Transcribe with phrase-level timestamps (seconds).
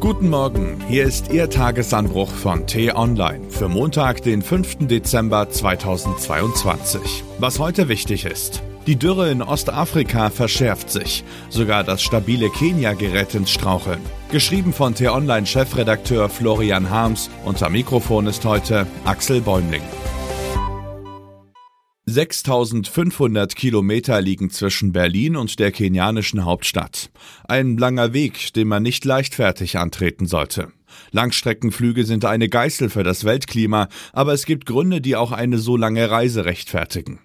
[0.00, 4.86] Guten Morgen, hier ist Ihr Tagesanbruch von T-Online für Montag, den 5.
[4.86, 7.24] Dezember 2022.
[7.38, 8.62] Was heute wichtig ist.
[8.86, 11.24] Die Dürre in Ostafrika verschärft sich.
[11.48, 14.00] Sogar das stabile Kenia gerät ins Straucheln.
[14.30, 17.30] Geschrieben von T-Online-Chefredakteur Florian Harms.
[17.46, 19.82] Unser Mikrofon ist heute Axel Bäumling.
[22.08, 27.10] 6500 Kilometer liegen zwischen Berlin und der kenianischen Hauptstadt.
[27.48, 30.68] Ein langer Weg, den man nicht leichtfertig antreten sollte.
[31.10, 35.76] Langstreckenflüge sind eine Geißel für das Weltklima, aber es gibt Gründe, die auch eine so
[35.76, 37.18] lange Reise rechtfertigen.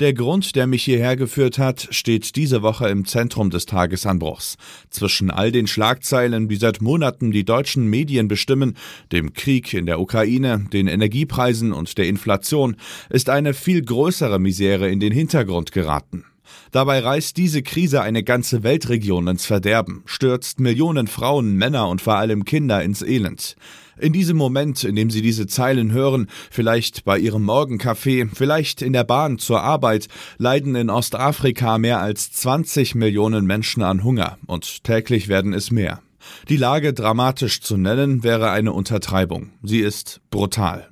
[0.00, 4.56] Der Grund, der mich hierher geführt hat, steht diese Woche im Zentrum des Tagesanbruchs.
[4.90, 8.76] Zwischen all den Schlagzeilen, die seit Monaten die deutschen Medien bestimmen,
[9.12, 12.76] dem Krieg in der Ukraine, den Energiepreisen und der Inflation,
[13.10, 16.24] ist eine viel größere Misere in den Hintergrund geraten.
[16.70, 22.16] Dabei reißt diese Krise eine ganze Weltregion ins Verderben, stürzt Millionen Frauen, Männer und vor
[22.16, 23.56] allem Kinder ins Elend.
[23.98, 28.92] In diesem Moment, in dem Sie diese Zeilen hören, vielleicht bei Ihrem Morgenkaffee, vielleicht in
[28.92, 34.84] der Bahn zur Arbeit, leiden in Ostafrika mehr als 20 Millionen Menschen an Hunger und
[34.84, 36.02] täglich werden es mehr.
[36.48, 39.50] Die Lage dramatisch zu nennen wäre eine Untertreibung.
[39.62, 40.88] Sie ist brutal.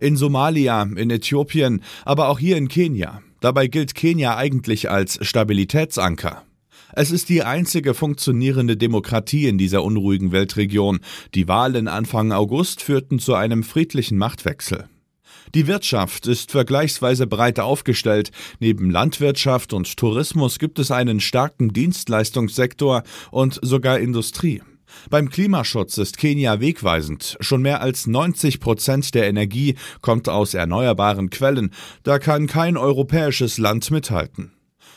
[0.00, 3.20] In Somalia, in Äthiopien, aber auch hier in Kenia.
[3.40, 6.42] Dabei gilt Kenia eigentlich als Stabilitätsanker.
[6.92, 11.00] Es ist die einzige funktionierende Demokratie in dieser unruhigen Weltregion.
[11.34, 14.88] Die Wahlen Anfang August führten zu einem friedlichen Machtwechsel.
[15.54, 18.30] Die Wirtschaft ist vergleichsweise breit aufgestellt.
[18.58, 24.62] Neben Landwirtschaft und Tourismus gibt es einen starken Dienstleistungssektor und sogar Industrie.
[25.10, 27.36] Beim Klimaschutz ist Kenia wegweisend.
[27.40, 31.70] Schon mehr als 90 Prozent der Energie kommt aus erneuerbaren Quellen.
[32.02, 34.52] Da kann kein europäisches Land mithalten.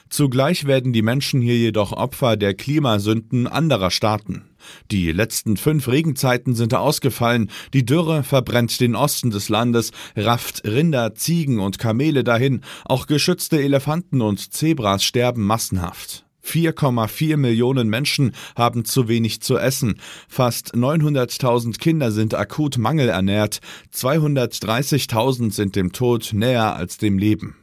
[0.10, 4.50] Zugleich werden die Menschen hier jedoch Opfer der Klimasünden anderer Staaten.
[4.90, 11.14] Die letzten fünf Regenzeiten sind ausgefallen, die Dürre verbrennt den Osten des Landes, rafft Rinder,
[11.14, 16.26] Ziegen und Kamele dahin, auch geschützte Elefanten und Zebras sterben massenhaft.
[16.46, 23.60] 4,4 Millionen Menschen haben zu wenig zu essen, fast 900.000 Kinder sind akut mangelernährt,
[23.94, 27.56] 230.000 sind dem Tod näher als dem Leben.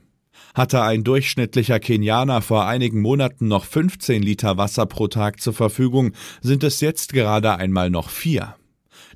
[0.54, 6.12] Hatte ein durchschnittlicher Kenianer vor einigen Monaten noch 15 Liter Wasser pro Tag zur Verfügung,
[6.41, 8.56] sind es jetzt gerade einmal noch vier.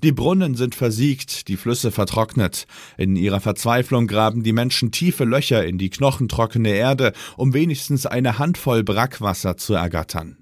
[0.02, 2.66] Die Brunnen sind versiegt, die Flüsse vertrocknet.
[2.96, 8.38] In ihrer Verzweiflung graben die Menschen tiefe Löcher in die knochentrockene Erde, um wenigstens eine
[8.38, 10.38] Handvoll Brackwasser zu ergattern.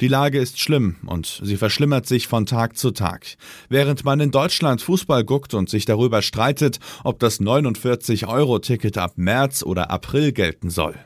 [0.00, 3.36] Die Lage ist schlimm und sie verschlimmert sich von Tag zu Tag.
[3.68, 9.62] Während man in Deutschland Fußball guckt und sich darüber streitet, ob das 49-Euro-Ticket ab März
[9.62, 10.96] oder April gelten soll.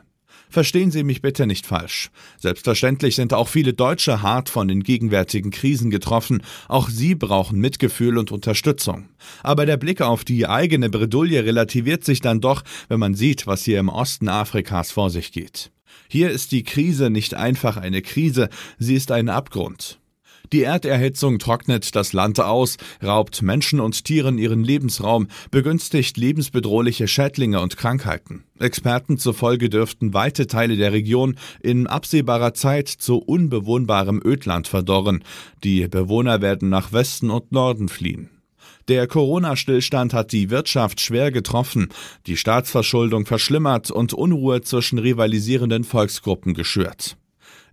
[0.49, 2.09] Verstehen Sie mich bitte nicht falsch.
[2.39, 6.41] Selbstverständlich sind auch viele Deutsche hart von den gegenwärtigen Krisen getroffen.
[6.67, 9.09] Auch sie brauchen Mitgefühl und Unterstützung.
[9.43, 13.63] Aber der Blick auf die eigene Bredouille relativiert sich dann doch, wenn man sieht, was
[13.63, 15.71] hier im Osten Afrikas vor sich geht.
[16.07, 18.49] Hier ist die Krise nicht einfach eine Krise,
[18.79, 19.99] sie ist ein Abgrund.
[20.53, 27.59] Die Erderhitzung trocknet das Land aus, raubt Menschen und Tieren ihren Lebensraum, begünstigt lebensbedrohliche Schädlinge
[27.59, 28.43] und Krankheiten.
[28.59, 35.23] Experten zufolge dürften weite Teile der Region in absehbarer Zeit zu unbewohnbarem Ödland verdorren.
[35.63, 38.29] Die Bewohner werden nach Westen und Norden fliehen.
[38.87, 41.89] Der Corona-Stillstand hat die Wirtschaft schwer getroffen,
[42.25, 47.17] die Staatsverschuldung verschlimmert und Unruhe zwischen rivalisierenden Volksgruppen geschürt.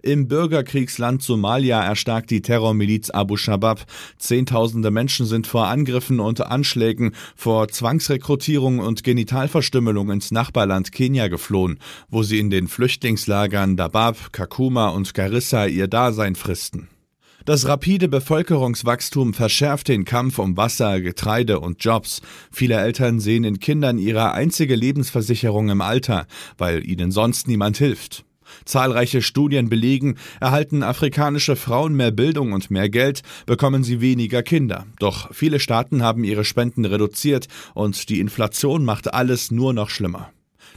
[0.05, 3.87] Im Bürgerkriegsland Somalia erstarkt die Terrormiliz Abu Shabab.
[4.19, 11.79] Zehntausende Menschen sind vor Angriffen und Anschlägen, vor Zwangsrekrutierung und Genitalverstümmelung ins Nachbarland Kenia geflohen,
[12.11, 16.89] wo sie in den Flüchtlingslagern Dabab, Kakuma und Garissa ihr Dasein fristen.
[17.47, 22.21] Das rapide Bevölkerungswachstum verschärft den Kampf um Wasser, Getreide und Jobs.
[22.53, 26.27] Viele Eltern sehen in Kindern ihre einzige Lebensversicherung im Alter,
[26.59, 28.27] weil ihnen sonst niemand hilft.
[28.65, 34.87] Zahlreiche Studien belegen, erhalten afrikanische Frauen mehr Bildung und mehr Geld, bekommen sie weniger Kinder.
[34.99, 40.31] Doch viele Staaten haben ihre Spenden reduziert und die Inflation macht alles nur noch schlimmer.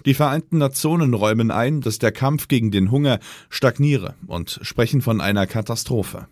[0.06, 3.20] Die Vereinten Nationen räumen ein, dass der Kampf gegen den Hunger
[3.50, 6.28] stagniere und sprechen von einer Katastrophe.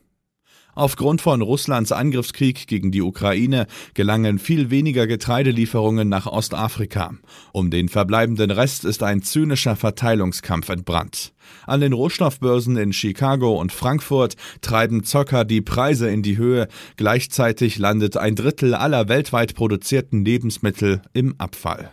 [0.75, 7.13] Aufgrund von Russlands Angriffskrieg gegen die Ukraine gelangen viel weniger Getreidelieferungen nach Ostafrika.
[7.53, 11.33] Um den verbleibenden Rest ist ein zynischer Verteilungskampf entbrannt.
[11.65, 16.67] An den Rohstoffbörsen in Chicago und Frankfurt treiben Zocker die Preise in die Höhe,
[16.97, 21.91] gleichzeitig landet ein Drittel aller weltweit produzierten Lebensmittel im Abfall.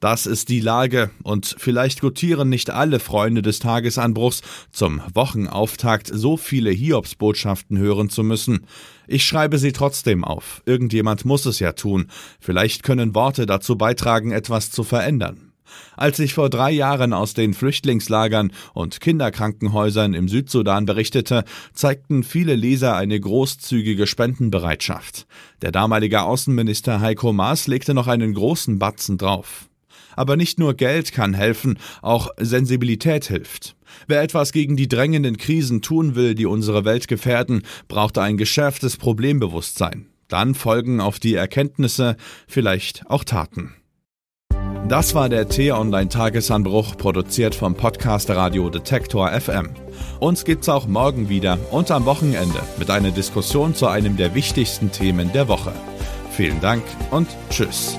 [0.00, 6.36] Das ist die Lage und vielleicht gutieren nicht alle Freunde des Tagesanbruchs, zum Wochenauftakt so
[6.36, 8.66] viele Hiobsbotschaften hören zu müssen.
[9.06, 10.62] Ich schreibe sie trotzdem auf.
[10.66, 12.08] Irgendjemand muss es ja tun.
[12.40, 15.52] Vielleicht können Worte dazu beitragen, etwas zu verändern.
[15.96, 22.54] Als ich vor drei Jahren aus den Flüchtlingslagern und Kinderkrankenhäusern im Südsudan berichtete, zeigten viele
[22.54, 25.26] Leser eine großzügige Spendenbereitschaft.
[25.62, 29.68] Der damalige Außenminister Heiko Maas legte noch einen großen Batzen drauf.
[30.16, 33.76] Aber nicht nur Geld kann helfen, auch Sensibilität hilft.
[34.08, 38.96] Wer etwas gegen die drängenden Krisen tun will, die unsere Welt gefährden, braucht ein geschärftes
[38.96, 40.06] Problembewusstsein.
[40.28, 42.16] Dann folgen auf die Erkenntnisse
[42.48, 43.74] vielleicht auch Taten.
[44.88, 49.70] Das war der T-Online-Tagesanbruch, produziert vom Podcast Radio Detektor FM.
[50.20, 54.92] Uns gibt's auch morgen wieder und am Wochenende mit einer Diskussion zu einem der wichtigsten
[54.92, 55.72] Themen der Woche.
[56.30, 57.98] Vielen Dank und Tschüss.